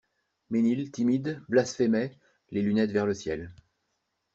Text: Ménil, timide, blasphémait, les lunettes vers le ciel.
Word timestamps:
Ménil, 0.49 0.89
timide, 0.89 1.43
blasphémait, 1.47 2.17
les 2.49 2.63
lunettes 2.63 2.89
vers 2.91 3.05
le 3.05 3.13
ciel. 3.13 3.51